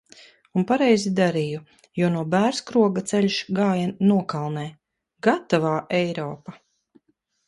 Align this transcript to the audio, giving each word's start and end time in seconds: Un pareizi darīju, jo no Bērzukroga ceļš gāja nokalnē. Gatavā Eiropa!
Un 0.59 0.63
pareizi 0.69 1.09
darīju, 1.17 1.59
jo 1.99 2.07
no 2.15 2.23
Bērzukroga 2.31 3.03
ceļš 3.11 3.37
gāja 3.59 3.91
nokalnē. 4.13 4.63
Gatavā 5.29 5.75
Eiropa! 5.99 6.55